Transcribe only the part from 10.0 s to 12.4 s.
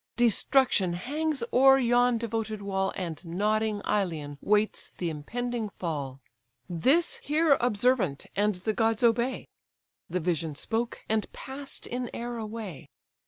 The vision spoke, and pass'd in air